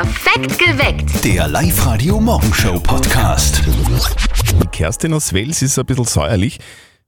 [0.00, 1.24] Perfekt geweckt.
[1.26, 3.60] Der Live-Radio-Morgenshow-Podcast.
[3.66, 6.58] Die Kerstin aus Wels ist ein bisschen säuerlich.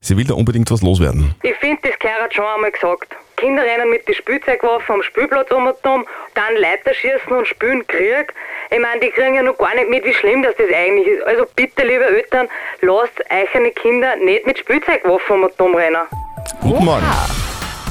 [0.02, 1.34] Sie will da unbedingt was loswerden.
[1.42, 3.16] Ich finde, das gehört schon einmal gesagt.
[3.38, 7.86] Kinder rennen mit den Spielzeugwaffen am Spielplatz um und um, dann Leiter schießen und spielen
[7.86, 8.34] Krieg.
[8.70, 11.22] Ich meine, die kriegen ja noch gar nicht mit, wie schlimm das, das eigentlich ist.
[11.22, 12.46] Also bitte, liebe Eltern,
[12.82, 16.02] lasst eure Kinder nicht mit Spielzeugwaffen um und um rennen.
[16.60, 17.06] Guten Morgen.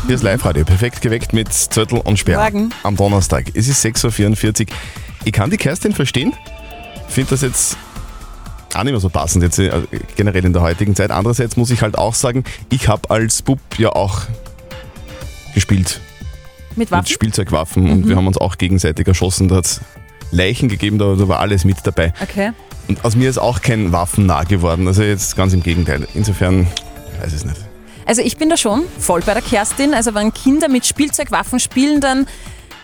[0.07, 2.39] Hier ist Live-Radio, perfekt geweckt mit Zettel und Sperr.
[2.39, 2.73] Morgen.
[2.83, 3.45] Am Donnerstag.
[3.53, 4.75] Es ist 6.44 Uhr.
[5.25, 6.33] Ich kann die Kerstin verstehen.
[7.07, 7.77] Finde das jetzt
[8.73, 9.71] auch nicht mehr so passend, jetzt äh,
[10.15, 11.11] generell in der heutigen Zeit.
[11.11, 14.21] Andererseits muss ich halt auch sagen, ich habe als Bub ja auch
[15.53, 16.01] gespielt
[16.71, 17.07] Mit mit Waffen?
[17.07, 19.49] Spielzeugwaffen und wir haben uns auch gegenseitig erschossen.
[19.49, 19.81] Da hat es
[20.31, 22.13] Leichen gegeben, da, da war alles mit dabei.
[22.21, 22.51] Okay.
[22.87, 24.87] Und aus mir ist auch kein Waffennah geworden.
[24.87, 26.07] Also jetzt ganz im Gegenteil.
[26.15, 26.67] Insofern,
[27.13, 27.70] ich weiß es nicht.
[28.05, 29.93] Also ich bin da schon voll bei der Kerstin.
[29.93, 32.27] Also wenn Kinder mit Spielzeugwaffen spielen, dann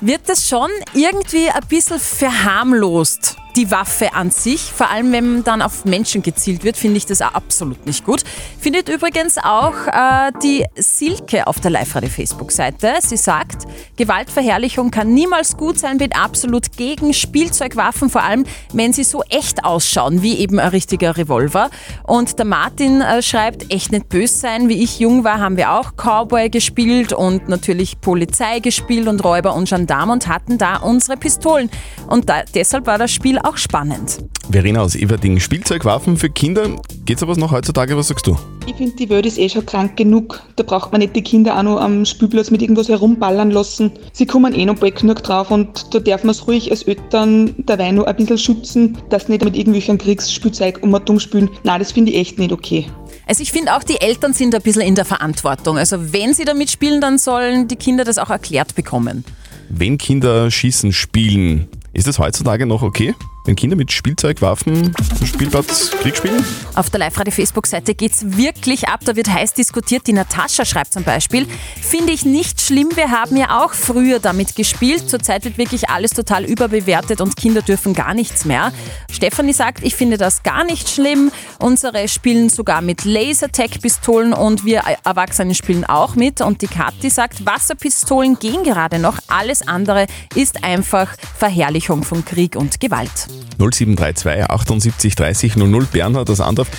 [0.01, 4.61] wird das schon irgendwie ein bisschen verharmlost, die Waffe an sich.
[4.61, 8.23] Vor allem, wenn dann auf Menschen gezielt wird, finde ich das absolut nicht gut.
[8.59, 12.93] Findet übrigens auch äh, die Silke auf der Live-Radio-Facebook-Seite.
[13.01, 13.65] Sie sagt,
[13.95, 19.65] Gewaltverherrlichung kann niemals gut sein, bin absolut gegen Spielzeugwaffen, vor allem wenn sie so echt
[19.65, 21.71] ausschauen, wie eben ein richtiger Revolver.
[22.03, 24.69] Und der Martin äh, schreibt, echt nicht böse sein.
[24.69, 29.55] Wie ich jung war, haben wir auch Cowboy gespielt und natürlich Polizei gespielt und Räuber
[29.55, 31.71] und Gendarm und hatten da unsere Pistolen.
[32.07, 34.19] Und da, deshalb war das Spiel auch spannend.
[34.51, 36.75] Verena aus Everding, Spielzeugwaffen für Kinder.
[37.05, 37.95] Geht's aber noch heutzutage?
[37.97, 38.37] Was sagst du?
[38.65, 40.41] Ich finde, die Welt ist eh schon krank genug.
[40.57, 43.91] Da braucht man nicht die Kinder auch noch am Spielplatz mit irgendwas herumballern lassen.
[44.11, 47.55] Sie kommen eh noch bald genug drauf und da darf man es ruhig als Eltern
[47.59, 51.49] dabei noch ein bisschen schützen, dass sie nicht mit irgendwelchen Kriegsspielzeug um und um spielen.
[51.63, 52.85] Nein, das finde ich echt nicht okay.
[53.25, 55.77] Also ich finde auch, die Eltern sind ein bisschen in der Verantwortung.
[55.77, 59.23] Also wenn sie damit spielen, dann sollen die Kinder das auch erklärt bekommen.
[59.69, 63.15] Wenn Kinder Schießen spielen, ist das heutzutage noch okay?
[63.47, 66.43] Wenn Kinder mit Spielzeugwaffen am Spielplatz Krieg spielen?
[66.75, 68.99] Auf der Live-Radio-Facebook-Seite geht's wirklich ab.
[69.05, 70.05] Da wird heiß diskutiert.
[70.05, 71.47] Die Natascha schreibt zum Beispiel,
[71.81, 72.89] finde ich nicht schlimm.
[72.95, 75.09] Wir haben ja auch früher damit gespielt.
[75.09, 78.73] Zurzeit wird wirklich alles total überbewertet und Kinder dürfen gar nichts mehr.
[79.09, 81.31] Stefanie sagt, ich finde das gar nicht schlimm.
[81.59, 86.41] Unsere spielen sogar mit Lasertag-Pistolen und wir Erwachsenen spielen auch mit.
[86.41, 89.19] Und die Kathi sagt, Wasserpistolen gehen gerade noch.
[89.29, 93.29] Alles andere ist einfach Verherrlichung von Krieg und Gewalt.
[93.57, 96.69] 0732 78 30 00 Bernhard aus Andorf.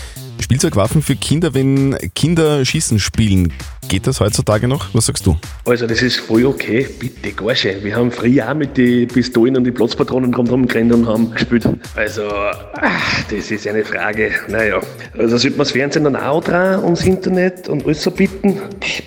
[0.40, 3.52] Spielzeugwaffen für Kinder, wenn Kinder Schießen spielen.
[3.88, 4.94] Geht das heutzutage noch?
[4.94, 5.36] Was sagst du?
[5.64, 7.82] Also das ist voll okay, bitte, gar schön.
[7.82, 11.66] Wir haben früher auch mit den Pistolen und die Platzpatronen rundherum gerannt und haben gespielt.
[11.96, 14.30] Also, ach, das ist eine Frage.
[14.48, 14.80] Naja,
[15.16, 18.60] also sollte man das Fernsehen dann auch dran und das Internet und alles so bitten?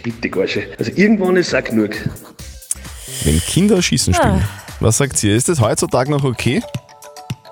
[0.04, 0.64] Bitte, gar schön.
[0.80, 1.92] Also irgendwann ist es auch genug.
[3.24, 4.44] Wenn Kinder Schießen spielen.
[4.80, 5.36] Was sagt ihr?
[5.36, 6.62] Ist das heutzutage noch okay?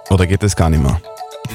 [0.09, 0.99] Oder geht das gar nicht mehr?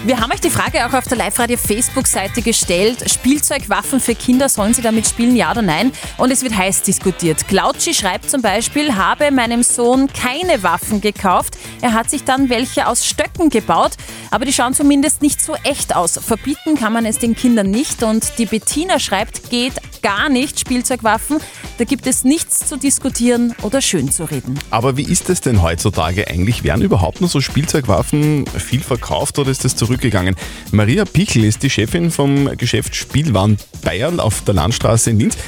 [0.05, 3.11] Wir haben euch die Frage auch auf der Live-Radio-Facebook-Seite gestellt.
[3.11, 5.93] Spielzeugwaffen für Kinder, sollen sie damit spielen, ja oder nein?
[6.19, 7.49] Und es wird heiß diskutiert.
[7.49, 11.57] Glauci schreibt zum Beispiel, habe meinem Sohn keine Waffen gekauft.
[11.81, 13.93] Er hat sich dann welche aus Stöcken gebaut,
[14.31, 16.19] aber die schauen zumindest nicht so echt aus.
[16.19, 18.03] Verbieten kann man es den Kindern nicht.
[18.03, 21.39] Und die Bettina schreibt, geht gar nicht, Spielzeugwaffen.
[21.79, 24.59] Da gibt es nichts zu diskutieren oder schön zu reden.
[24.71, 26.63] Aber wie ist es denn heutzutage eigentlich?
[26.63, 30.37] Werden überhaupt noch so Spielzeugwaffen viel verkauft oder ist das zurückgegangen?
[30.73, 35.39] Maria Pichl ist die Chefin vom Geschäft Spielwaren Bayern auf der Landstraße in Linz.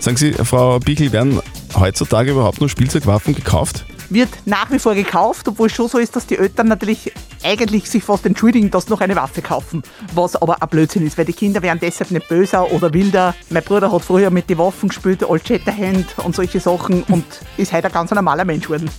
[0.00, 1.40] Sagen Sie, Frau Pichl, werden
[1.78, 3.84] heutzutage überhaupt noch Spielzeugwaffen gekauft?
[4.10, 7.12] wird nach wie vor gekauft, obwohl es schon so ist, dass die Eltern natürlich
[7.42, 9.82] eigentlich sich fast entschuldigen, dass sie noch eine Waffe kaufen.
[10.14, 13.34] Was aber ein Blödsinn ist, weil die Kinder werden deshalb nicht böser oder wilder.
[13.48, 17.24] Mein Bruder hat früher mit den Waffen gespielt, Old Shatterhand und solche Sachen und
[17.56, 18.90] ist heute ein ganz normaler Mensch geworden.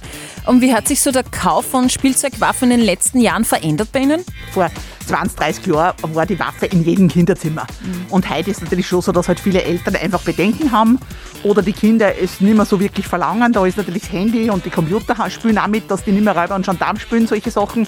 [0.45, 3.99] Und wie hat sich so der Kauf von Spielzeugwaffen in den letzten Jahren verändert bei
[3.99, 4.23] Ihnen?
[4.51, 4.69] Vor
[5.07, 7.67] 20, 30 Jahren war die Waffe in jedem Kinderzimmer.
[8.09, 10.99] Und heute ist natürlich schon so, dass halt viele Eltern einfach Bedenken haben
[11.43, 13.51] oder die Kinder es nicht mehr so wirklich verlangen.
[13.53, 16.35] Da ist natürlich das Handy und die Computer spielen auch mit, dass die nicht mehr
[16.35, 17.87] Räuber und Gendarm spielen, solche Sachen.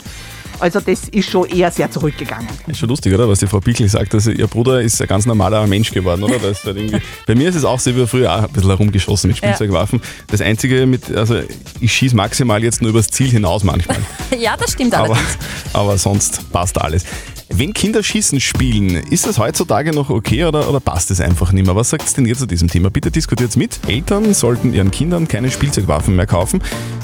[0.59, 2.47] Also das ist schon eher sehr zurückgegangen.
[2.67, 3.27] Ist schon lustig, oder?
[3.27, 4.13] Was die Frau Pichl sagt.
[4.13, 6.37] Also ihr Bruder ist ein ganz normaler Mensch geworden, oder?
[6.39, 6.77] Das halt
[7.27, 10.01] bei mir ist es auch so wie früher auch ein bisschen herumgeschossen mit Spielzeugwaffen.
[10.27, 11.39] Das Einzige mit, also
[11.79, 13.97] ich schieße maximal jetzt nur übers Ziel hinaus manchmal.
[14.39, 15.37] Ja, das stimmt aber, allerdings.
[15.73, 17.05] aber sonst passt alles.
[17.55, 21.67] Wenn Kinder Schießen spielen, ist das heutzutage noch okay oder, oder passt es einfach nicht
[21.67, 21.75] mehr?
[21.75, 22.89] Was sagt denn ihr zu diesem Thema?
[22.89, 23.79] Bitte diskutiert mit.
[23.87, 26.63] Eltern sollten ihren Kindern keine Spielzeugwaffen mehr kaufen,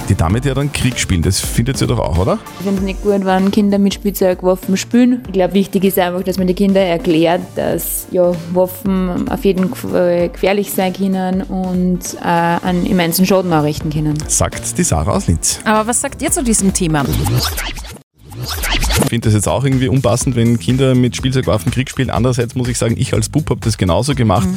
[0.10, 1.22] die damit ja dann Krieg spielen.
[1.22, 2.40] Das findet ihr doch auch, oder?
[2.57, 5.22] Ich finde es nicht gut, wenn Kinder mit Spielzeugwaffen spielen.
[5.28, 9.75] Ich glaube, wichtig ist einfach, dass man den Kindern erklärt, dass ja, Waffen auf jeden
[9.75, 14.18] Fall gefährlich sein können und äh, einen immensen Schaden anrichten können.
[14.28, 15.60] Sagt die Sarah aus Linz.
[15.63, 17.06] Aber was sagt ihr zu diesem Thema?
[19.01, 22.10] Ich finde das jetzt auch irgendwie unpassend, wenn Kinder mit Spielzeugwaffen Krieg spielen.
[22.10, 24.48] Andererseits muss ich sagen, ich als Bub habe das genauso gemacht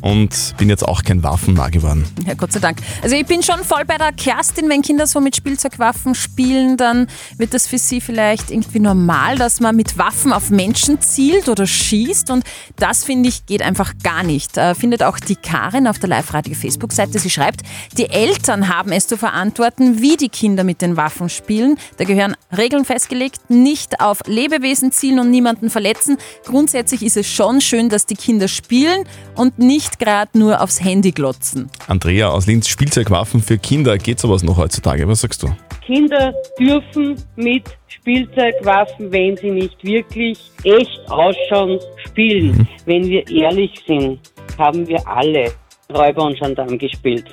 [0.00, 2.04] und bin jetzt auch kein Waffennah geworden.
[2.26, 2.78] Ja, Gott sei Dank.
[3.02, 7.06] Also ich bin schon voll bei der Kerstin, wenn Kinder so mit Spielzeugwaffen spielen, dann
[7.36, 11.66] wird das für sie vielleicht irgendwie normal, dass man mit Waffen auf Menschen zielt oder
[11.66, 12.44] schießt und
[12.76, 14.56] das finde ich geht einfach gar nicht.
[14.56, 17.18] Äh, findet auch die Karin auf der Live-Radio-Facebook-Seite.
[17.18, 17.62] Sie schreibt,
[17.98, 21.76] die Eltern haben es zu verantworten, wie die Kinder mit den Waffen spielen.
[21.96, 26.16] Da gehören Regeln festgelegt, nicht auf Lebewesen zielen und niemanden verletzen.
[26.44, 29.04] Grundsätzlich ist es schon schön, dass die Kinder spielen
[29.34, 31.70] und nicht gerade nur aufs Handy glotzen.
[31.88, 35.06] Andrea aus Linz, Spielzeugwaffen für Kinder, geht sowas noch heutzutage?
[35.08, 35.48] Was sagst du?
[35.84, 42.68] Kinder dürfen mit Spielzeugwaffen, wenn sie nicht wirklich echt ausschauen, spielen.
[42.86, 44.20] Wenn wir ehrlich sind,
[44.56, 45.52] haben wir alle
[45.92, 47.24] Räuber und Gendarm gespielt.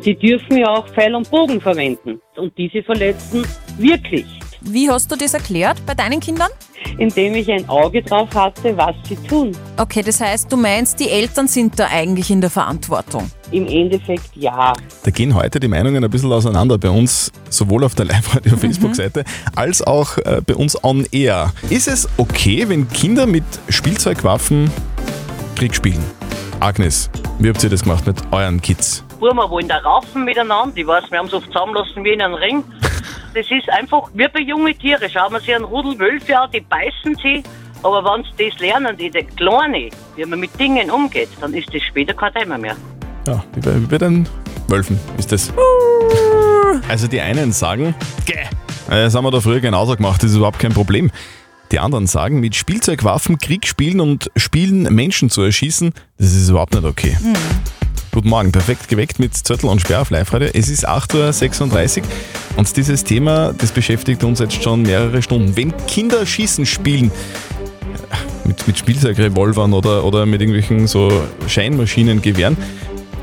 [0.00, 2.20] Sie dürfen ja auch Pfeil und Bogen verwenden.
[2.36, 3.46] Und diese verletzen
[3.78, 4.26] wirklich.
[4.64, 6.48] Wie hast du das erklärt bei deinen Kindern?
[6.98, 9.56] Indem ich ein Auge drauf hatte, was sie tun.
[9.76, 13.30] Okay, das heißt, du meinst, die Eltern sind da eigentlich in der Verantwortung.
[13.50, 14.72] Im Endeffekt ja.
[15.04, 19.24] Da gehen heute die Meinungen ein bisschen auseinander bei uns, sowohl auf der Live-Radio-Facebook-Seite
[19.56, 21.52] als auch äh, bei uns on air.
[21.68, 24.70] Ist es okay, wenn Kinder mit Spielzeugwaffen
[25.56, 26.02] Krieg spielen?
[26.60, 27.10] Agnes,
[27.40, 29.04] wie habt ihr das gemacht mit euren Kids?
[29.18, 30.76] Buben wollen da raufen miteinander.
[30.76, 32.64] Ich weiß, wir haben es oft zusammenlassen wie in einem Ring.
[33.34, 35.08] Das ist einfach wie bei jungen Tieren.
[35.10, 37.42] Schauen wir sich einen Rudel Wölfe an, die beißen sie.
[37.82, 41.74] Aber wenn sie das lernen, die, die Kleine, wie man mit Dingen umgeht, dann ist
[41.74, 42.76] das später kein Thema mehr.
[43.26, 44.28] Ja, wie bei, wie bei den
[44.68, 45.52] Wölfen ist das.
[46.88, 47.94] Also die einen sagen,
[48.26, 51.10] gäh, äh, das haben wir da früher genauso gemacht, das ist überhaupt kein Problem.
[51.70, 56.74] Die anderen sagen, mit Spielzeugwaffen Krieg spielen und spielen Menschen zu erschießen, das ist überhaupt
[56.74, 57.16] nicht okay.
[58.14, 60.50] Guten Morgen, perfekt geweckt mit Zettel und Sperr auf Live-Radio.
[60.52, 62.04] Es ist 8.36 Uhr
[62.58, 65.56] und dieses Thema, das beschäftigt uns jetzt schon mehrere Stunden.
[65.56, 67.10] Wenn Kinder Schießen spielen,
[68.44, 71.10] mit, mit Spielzeugrevolvern oder, oder mit irgendwelchen so
[71.46, 72.58] Scheinmaschinen, Gewehren,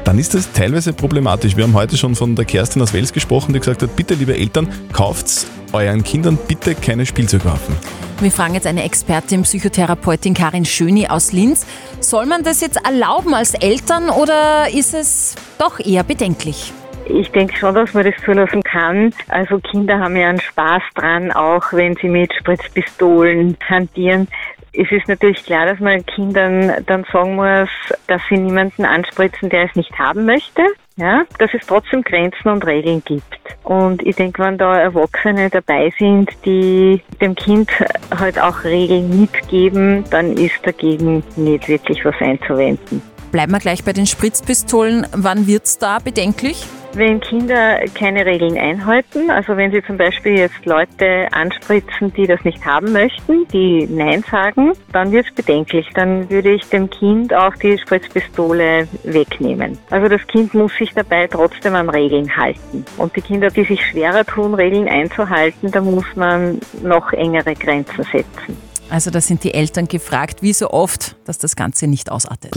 [0.05, 1.55] dann ist das teilweise problematisch.
[1.55, 4.35] Wir haben heute schon von der Kerstin aus Wels gesprochen, die gesagt hat, bitte liebe
[4.35, 7.75] Eltern, kauft euren Kindern bitte keine Spielzeugwaffen.
[8.21, 11.65] Wir fragen jetzt eine Expertin, Psychotherapeutin Karin Schöni aus Linz.
[12.01, 16.73] Soll man das jetzt erlauben als Eltern oder ist es doch eher bedenklich?
[17.05, 19.13] Ich denke schon, dass man das zulassen kann.
[19.29, 24.27] Also Kinder haben ja einen Spaß dran, auch wenn sie mit Spritzpistolen hantieren.
[24.73, 27.69] Es ist natürlich klar, dass man Kindern dann sagen muss,
[28.07, 30.61] dass sie niemanden anspritzen, der es nicht haben möchte.
[30.99, 33.23] Ja, dass es trotzdem Grenzen und Regeln gibt.
[33.63, 37.71] Und ich denke, wenn da Erwachsene dabei sind, die dem Kind
[38.17, 43.01] halt auch Regeln mitgeben, dann ist dagegen nicht wirklich was einzuwenden.
[43.31, 45.07] Bleiben wir gleich bei den Spritzpistolen.
[45.13, 46.65] Wann wird's da bedenklich?
[46.93, 52.43] Wenn Kinder keine Regeln einhalten, also wenn sie zum Beispiel jetzt Leute anspritzen, die das
[52.43, 55.87] nicht haben möchten, die Nein sagen, dann wird es bedenklich.
[55.93, 59.77] Dann würde ich dem Kind auch die Spritzpistole wegnehmen.
[59.91, 62.83] Also das Kind muss sich dabei trotzdem an Regeln halten.
[62.97, 68.03] Und die Kinder, die sich schwerer tun, Regeln einzuhalten, da muss man noch engere Grenzen
[68.03, 68.68] setzen.
[68.91, 72.51] Also da sind die Eltern gefragt, wie so oft, dass das Ganze nicht ausartet.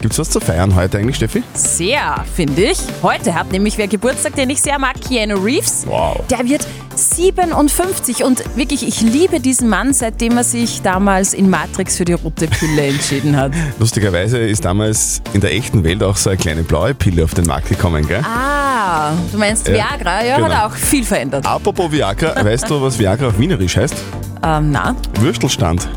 [0.00, 1.42] Gibt's was zu feiern heute eigentlich, Steffi?
[1.54, 2.78] Sehr, finde ich.
[3.02, 5.84] Heute hat nämlich wer Geburtstag, den ich sehr mag, Keanu Reeves.
[5.86, 6.24] Wow.
[6.28, 6.64] Der wird
[6.94, 12.12] 57 und wirklich, ich liebe diesen Mann, seitdem er sich damals in Matrix für die
[12.12, 13.52] rote Pille entschieden hat.
[13.80, 17.46] Lustigerweise ist damals in der echten Welt auch so eine kleine blaue Pille auf den
[17.46, 18.22] Markt gekommen, gell?
[18.22, 20.24] Ah, du meinst Ja, Viagra?
[20.24, 20.48] Ja, genau.
[20.48, 21.44] hat auch viel verändert.
[21.44, 23.96] Apropos Viagra, weißt du, was Viagra auf Wienerisch heißt?
[24.44, 25.88] Ähm, na, Würstelstand.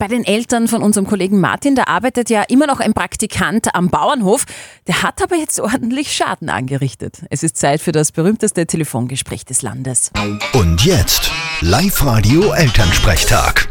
[0.00, 3.88] Bei den Eltern von unserem Kollegen Martin, da arbeitet ja immer noch ein Praktikant am
[3.88, 4.46] Bauernhof.
[4.88, 7.22] Der hat aber jetzt ordentlich Schaden angerichtet.
[7.30, 10.10] Es ist Zeit für das berühmteste Telefongespräch des Landes.
[10.52, 11.30] Und jetzt
[11.60, 13.68] Live-Radio Elternsprechtag.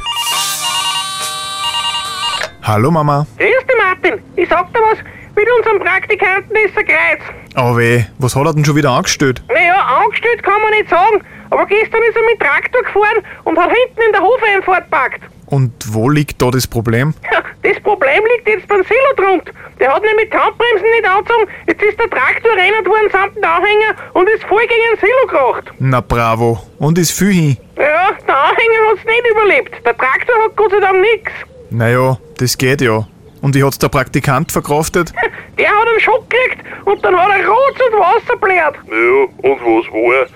[2.64, 3.28] Hallo Mama.
[3.38, 4.24] Grüß dich, Martin.
[4.38, 5.00] Ich sag dir was,
[5.36, 7.22] mit unserem Praktikanten ist er kreuz.
[7.58, 9.44] Oh weh, was hat er denn schon wieder angestellt?
[9.50, 13.72] Naja, angestellt kann man nicht sagen, aber gestern ist er mit Traktor gefahren und hat
[13.72, 15.22] hinten in der Hofeinfahrt parkt.
[15.48, 17.14] Und wo liegt da das Problem?
[17.32, 19.52] Ja, das Problem liegt jetzt beim Silodrunt.
[19.80, 21.50] Der hat nämlich die Handbremsen nicht angezogen.
[21.66, 25.28] Jetzt ist der Traktor rennert worden samt dem Anhänger und ist voll gegen den Silo
[25.28, 25.72] geracht.
[25.80, 26.60] Na bravo.
[26.78, 27.58] Und ist viel hin.
[27.78, 29.86] Ja, der Anhänger hat's nicht überlebt.
[29.86, 31.32] Der Traktor hat Gott sei Dank nix.
[31.72, 33.08] Naja, das geht ja.
[33.42, 35.14] Und wie hat's der Praktikant verkraftet?
[35.58, 38.76] Der hat einen Schock gekriegt und dann hat er Rotz und Wasser blärt.
[38.76, 40.28] Ja, und was war?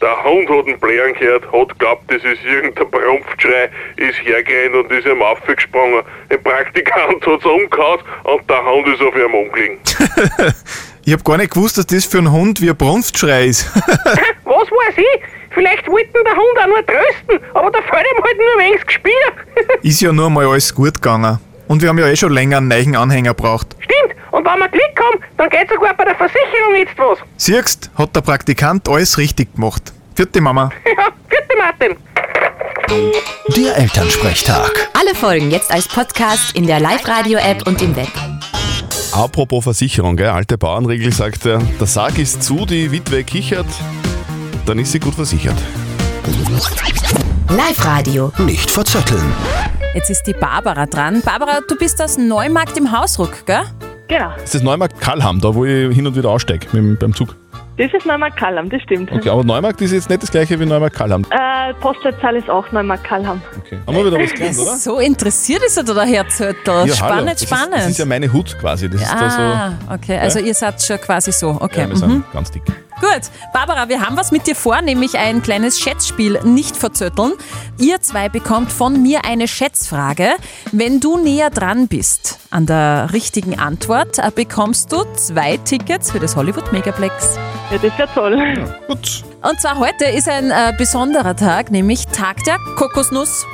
[0.00, 4.98] Der Hund hat den Blären gehört, hat glaubt, das ist irgendein Brumpfschrei, ist hergerannt und
[4.98, 6.02] ist ihm aufgesprungen.
[6.30, 9.78] Ein Praktikant hat's umgehauen und der Hund ist auf ihm umgelegen.
[11.02, 13.74] Ich hab gar nicht gewusst, dass das für einen Hund wie ein Brunftschrei ist.
[14.44, 15.22] Was weiß ich?
[15.50, 18.86] Vielleicht wollten der Hund auch nur trösten, aber da fällt ihm halt nur ein wenig
[18.86, 19.12] Gespiel.
[19.82, 21.40] ist ja nur mal alles gut gegangen.
[21.68, 23.68] Und wir haben ja eh schon länger einen neuen Anhänger braucht.
[23.80, 27.18] Stimmt, und wenn wir Glück haben, dann geht sogar bei der Versicherung jetzt was.
[27.36, 29.92] Siehst, hat der Praktikant alles richtig gemacht.
[30.14, 30.70] Vierte Mama.
[30.86, 31.96] Ja, bitte Martin.
[33.56, 34.88] Der Elternsprechtag.
[34.98, 38.08] Alle Folgen jetzt als Podcast in der Live-Radio-App und im Web.
[39.12, 40.28] Apropos Versicherung, gell?
[40.28, 43.66] alte Bauernregel sagt, äh, der Sarg ist zu, die Witwe kichert,
[44.66, 45.56] dann ist sie gut versichert.
[47.48, 48.32] Live-Radio.
[48.38, 49.32] Nicht verzetteln.
[49.94, 51.20] Jetzt ist die Barbara dran.
[51.22, 53.64] Barbara, du bist aus Neumarkt im Hausruck, gell?
[54.10, 54.32] Genau.
[54.40, 56.66] Das ist Neumarkt Kallham, da wo ich hin und wieder aussteige
[56.98, 57.36] beim Zug.
[57.78, 59.10] Das ist Neumarkt Kallham, das stimmt.
[59.12, 61.24] Okay, aber Neumarkt ist jetzt nicht das gleiche wie Neumarkt Kallham.
[61.30, 63.40] Äh, Postleitzahl ist auch Neumarkt Kallham.
[63.58, 63.78] Okay.
[63.86, 64.76] Haben wir wieder was gelernt, oder?
[64.76, 66.58] So interessiert ist er da, der Herr Zöttl.
[66.66, 66.92] Ja, hallo.
[66.92, 67.76] spannend, das spannend.
[67.76, 68.90] Ist, das ist ja meine Hut quasi.
[68.90, 69.40] Das ist da so.
[69.40, 70.18] ah, okay.
[70.18, 71.56] Also ihr seid schon quasi so.
[71.60, 71.82] Okay.
[71.82, 72.24] Ja, wir sind mhm.
[72.32, 72.64] ganz dick.
[73.00, 77.32] Gut, Barbara, wir haben was mit dir vor, nämlich ein kleines Schätzspiel, nicht verzötteln.
[77.78, 80.34] Ihr zwei bekommt von mir eine Schätzfrage.
[80.70, 86.20] Wenn du näher dran bist an der richtigen Antwort, äh, bekommst du zwei Tickets für
[86.20, 87.38] das Hollywood Megaplex.
[87.70, 88.76] Ja, das wäre toll.
[88.86, 89.24] Gut.
[89.42, 93.46] Und zwar heute ist ein äh, besonderer Tag, nämlich Tag der Kokosnuss.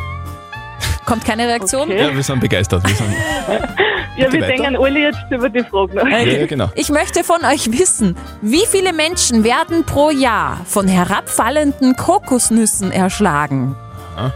[1.05, 1.89] Kommt keine Reaktion?
[1.91, 2.83] Ja, wir sind begeistert.
[2.85, 3.15] Wir sind,
[4.17, 4.57] Ja, wir weiter.
[4.63, 6.09] denken alle jetzt über die Frage nach.
[6.09, 6.71] ja, ja, genau.
[6.75, 13.77] Ich möchte von euch wissen, wie viele Menschen werden pro Jahr von herabfallenden Kokosnüssen erschlagen?
[14.17, 14.33] Aha.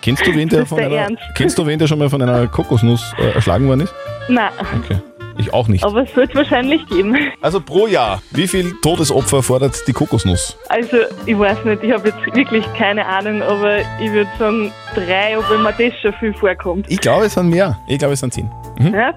[0.00, 2.48] Kennst du wen, der von der einer, kennst du wen, der schon mal von einer
[2.48, 3.94] Kokosnuss äh, erschlagen worden ist?
[4.28, 4.50] Nein,
[4.82, 4.98] Okay.
[5.38, 5.84] Ich auch nicht.
[5.84, 7.16] aber es wird wahrscheinlich geben.
[7.40, 10.56] Also pro Jahr, wie viel Todesopfer fordert die Kokosnuss?
[10.68, 15.38] Also, ich weiß nicht, ich habe jetzt wirklich keine Ahnung, aber ich würde sagen drei,
[15.38, 16.86] obwohl mir das schon viel vorkommt.
[16.88, 17.78] Ich glaube, es sind mehr.
[17.86, 18.50] Ich glaube, es sind zehn.
[18.78, 18.94] Mhm.
[18.94, 19.14] Ja?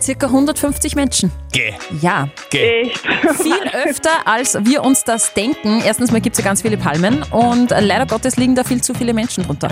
[0.00, 1.30] Circa 150 Menschen.
[1.52, 1.72] Geh.
[2.00, 2.28] Ja.
[2.50, 2.82] Geh.
[2.82, 3.00] Echt?
[3.42, 5.82] Viel öfter, als wir uns das denken.
[5.84, 8.94] Erstens mal gibt es ja ganz viele Palmen und leider Gottes liegen da viel zu
[8.94, 9.68] viele Menschen drunter.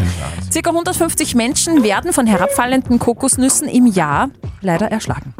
[0.50, 5.34] Circa 150 Menschen werden von herabfallenden Kokosnüssen im Jahr leider erschlagen.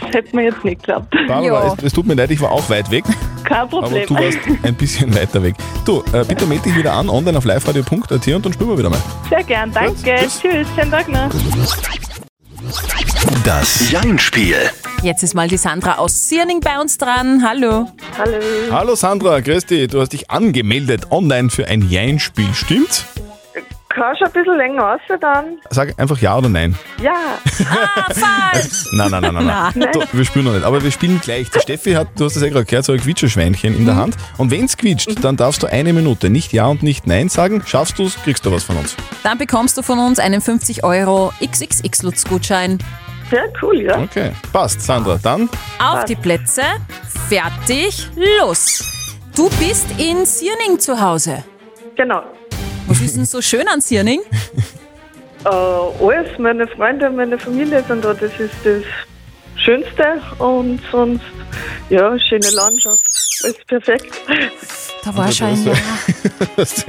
[0.00, 1.14] Das hätte man jetzt nicht geglaubt.
[1.28, 3.04] Barbara, es, es tut mir leid, ich war auch weit weg.
[3.44, 4.06] Kein Aber Problem.
[4.06, 5.54] du warst ein bisschen weiter weg.
[5.84, 8.90] Du, äh, bitte melde dich wieder an, online auf liveradio.at und dann spielen wir wieder
[8.90, 9.02] mal.
[9.28, 10.16] Sehr gern, danke.
[10.22, 11.30] Tschüss, schönen Tag noch.
[13.44, 14.56] Das Jein-Spiel.
[15.02, 17.46] Jetzt ist mal die Sandra aus Sierning bei uns dran.
[17.46, 17.90] Hallo.
[18.16, 18.38] Hallo.
[18.70, 19.88] Hallo Sandra, grüß dich.
[19.88, 23.04] Du hast dich angemeldet online für ein Jein-Spiel, stimmt?
[23.94, 25.58] Kann schon ein bisschen länger aus dann.
[25.70, 26.76] Sag einfach ja oder nein.
[27.00, 27.12] Ja.
[27.70, 28.86] Ah, falsch.
[28.92, 29.46] Nein, nein, nein, nein.
[29.46, 29.72] nein.
[29.76, 29.88] Nein.
[29.92, 31.48] Du, wir spielen noch nicht, aber wir spielen gleich.
[31.50, 34.16] Die Steffi hat, du hast das ja gerade gehört, so ein Quietscheschweinchen in der Hand.
[34.36, 37.62] Und wenn es quietscht, dann darfst du eine Minute nicht Ja und nicht Nein sagen.
[37.66, 38.96] Schaffst du es, kriegst du was von uns.
[39.22, 42.78] Dann bekommst du von uns einen 50 Euro XXX-Lutz-Gutschein.
[43.30, 43.98] Sehr cool, ja.
[44.00, 45.18] Okay, passt, Sandra.
[45.22, 45.48] Dann
[45.78, 46.62] Auf die Plätze,
[47.28, 49.20] fertig, los.
[49.36, 51.44] Du bist in Sierning zu Hause.
[51.96, 52.22] Genau.
[52.86, 54.20] Was ist denn so schön an Sierning?
[55.44, 58.82] Äh, alles, meine Freunde, meine Familie sind da, das ist das
[59.56, 61.22] Schönste und sonst,
[61.90, 63.02] ja, schöne Landschaft,
[63.44, 64.14] alles perfekt.
[65.04, 65.76] Da war Also, schon ein du Ja.
[66.56, 66.86] hast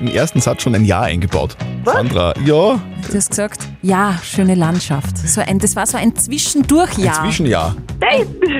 [0.00, 1.56] im ersten Satz schon ein Ja eingebaut.
[1.84, 5.16] Sandra, ja, Du hast gesagt, ja, schöne Landschaft.
[5.18, 7.20] So ein, das war so ein Zwischendurchjahr.
[7.22, 7.76] ein Zwischenjahr.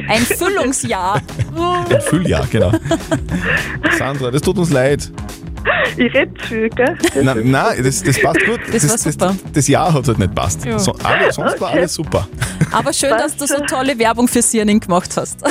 [0.08, 1.20] Ein Füllungsjahr.
[1.88, 2.72] Ein Fülljahr, genau.
[3.98, 5.10] Sandra, das tut uns leid.
[5.96, 6.96] Ich rede zu viel, gell?
[7.22, 8.60] Nein, nein das, das passt gut.
[8.72, 9.26] Das war super.
[9.44, 10.64] Das, das Jahr hat halt nicht passt.
[10.64, 10.78] Ja.
[10.78, 11.78] So, alle, sonst war Okay.
[11.78, 12.28] alles super.
[12.72, 15.38] Aber schön, dass du so tolle Werbung für Sierning gemacht hast.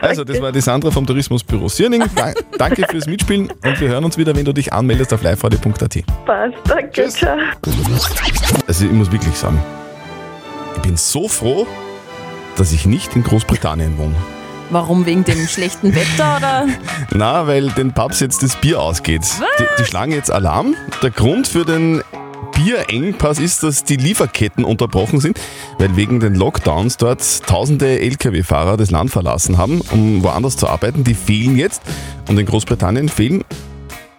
[0.00, 2.04] Also, das war die Sandra vom Tourismusbüro Sierning.
[2.14, 5.78] Da, danke fürs Mitspielen und wir hören uns wieder, wenn du dich anmeldest auf liveradio.at.
[6.26, 7.36] Passt, danke, ciao.
[8.66, 9.58] Also, ich muss wirklich sagen,
[10.76, 11.66] ich bin so froh,
[12.56, 14.14] dass ich nicht in Großbritannien wohne.
[14.70, 15.06] Warum?
[15.06, 16.66] Wegen dem schlechten Wetter oder?
[17.14, 19.22] Na, weil den Pubs jetzt das Bier ausgeht.
[19.58, 20.74] Die, die schlagen jetzt Alarm.
[21.02, 22.02] Der Grund für den
[22.52, 25.38] Bierengpass ist, dass die Lieferketten unterbrochen sind,
[25.78, 31.02] weil wegen den Lockdowns dort tausende Lkw-Fahrer das Land verlassen haben, um woanders zu arbeiten.
[31.02, 31.82] Die fehlen jetzt
[32.28, 33.44] und in Großbritannien fehlen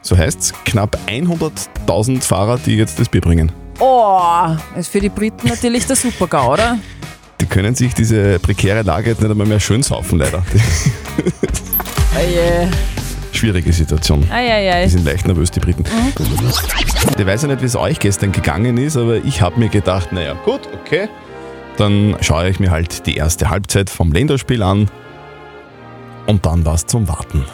[0.01, 3.51] So heißt's, knapp 100.000 Fahrer, die jetzt das Bier bringen.
[3.79, 4.19] Oh,
[4.75, 6.79] ist für die Briten natürlich der Super-GAU, oder?
[7.49, 10.43] Können sich diese prekäre Lage jetzt nicht einmal mehr schön saufen, leider.
[12.15, 12.69] Eie.
[13.31, 14.29] Schwierige Situation.
[14.31, 14.83] Eieiei.
[14.83, 15.83] Die sind leicht nervös, die Briten.
[17.17, 20.11] Ich weiß ja nicht, wie es euch gestern gegangen ist, aber ich habe mir gedacht,
[20.11, 21.09] naja, gut, okay.
[21.77, 24.89] Dann schaue ich mir halt die erste Halbzeit vom Länderspiel an.
[26.27, 27.45] Und dann war es zum Warten.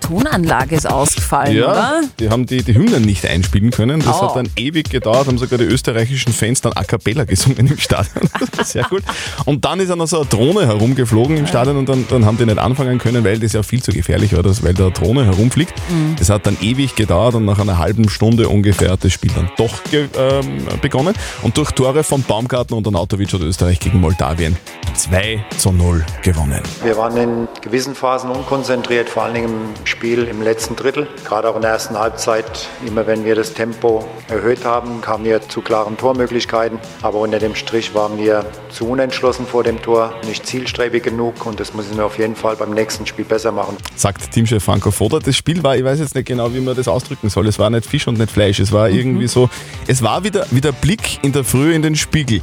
[0.00, 0.90] Tonanlage ist
[1.28, 2.00] ausgefallen, Ja, oder?
[2.18, 4.00] die haben die, die Hymnen nicht einspielen können.
[4.00, 4.28] Das Oh.
[4.28, 8.28] hat dann ewig gedauert, haben sogar die österreichischen Fans dann a cappella gesungen im Stadion.
[8.38, 9.02] Das war sehr gut.
[9.44, 12.46] Und dann ist dann so eine Drohne herumgeflogen im Stadion und dann, dann haben die
[12.46, 15.74] nicht anfangen können, weil das ja viel zu gefährlich war, weil da eine Drohne herumfliegt.
[15.90, 16.16] Mhm.
[16.18, 19.50] Das hat dann ewig gedauert und nach einer halben Stunde ungefähr hat das Spiel dann
[19.56, 21.14] doch ähm, begonnen.
[21.42, 24.56] Und durch Tore von Baumgarten und Anatovic hat Österreich gegen Moldawien
[24.94, 26.62] 2 zu 0 gewonnen.
[26.82, 31.06] Wir waren in gewissen Phasen unkonzentriert, vor allen Dingen im Spiel im letzten Drittel.
[31.24, 35.46] Gerade auch in der ersten Halbzeit, immer wenn wir das Tempo erhöht haben, kamen wir
[35.48, 36.78] zu klaren Tormöglichkeiten.
[37.02, 41.60] Aber unter dem Strich waren wir zu unentschlossen vor dem Tor, nicht zielstrebig genug und
[41.60, 43.76] das müssen wir auf jeden Fall beim nächsten Spiel besser machen.
[43.94, 45.18] sagt Teamchef Franco Foda.
[45.18, 47.46] Das Spiel war, ich weiß jetzt nicht genau, wie man das ausdrücken soll.
[47.46, 48.58] Es war nicht Fisch und nicht Fleisch.
[48.58, 49.50] Es war irgendwie so,
[49.86, 52.40] es war wieder, wieder Blick in der Früh in den Spiegel.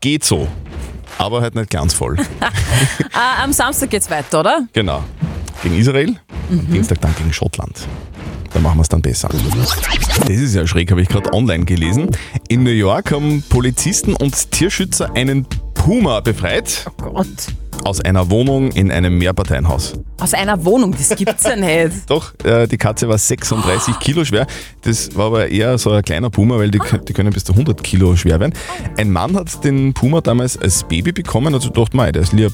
[0.00, 0.48] Geht so.
[1.16, 2.16] Aber halt nicht glanzvoll.
[3.12, 4.66] Ah, am Samstag geht's weiter, oder?
[4.72, 5.04] genau.
[5.62, 6.16] Gegen Israel,
[6.50, 7.86] am Dienstag dann gegen Schottland.
[8.52, 9.28] Da machen wir es dann besser.
[9.28, 12.10] Das ist ja schräg, habe ich gerade online gelesen.
[12.48, 16.86] In New York haben Polizisten und Tierschützer einen Puma befreit.
[16.86, 17.26] Oh Gott.
[17.82, 19.94] Aus einer Wohnung in einem Mehrparteienhaus.
[20.20, 21.96] Aus einer Wohnung, das gibt's ja nicht.
[22.08, 24.46] Doch, äh, die Katze war 36 Kilo schwer.
[24.82, 27.82] Das war aber eher so ein kleiner Puma, weil die, die können bis zu 100
[27.82, 28.54] Kilo schwer werden.
[28.96, 32.52] Ein Mann hat den Puma damals als Baby bekommen, also dachte mei, der ist lieb.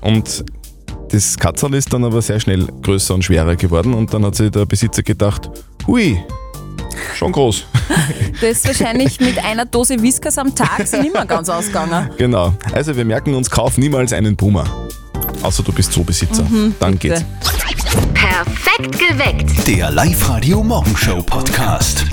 [0.00, 0.44] Und
[1.12, 4.50] das Katzel ist dann aber sehr schnell größer und schwerer geworden und dann hat sich
[4.50, 5.50] der Besitzer gedacht,
[5.86, 6.18] hui,
[7.16, 7.64] schon groß.
[8.40, 12.10] Das ist wahrscheinlich mit einer Dose Whiskas am Tag sind immer ganz ausgegangen.
[12.18, 12.52] genau.
[12.72, 14.64] Also wir merken uns, kauf niemals einen Puma.
[15.42, 16.42] Außer du bist Zoobesitzer.
[16.42, 17.14] Mhm, dann bitte.
[17.14, 17.24] geht's.
[18.14, 19.68] Perfekt geweckt.
[19.68, 22.04] Der Live-Radio Morgenshow Podcast.